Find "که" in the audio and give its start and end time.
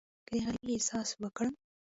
0.27-0.31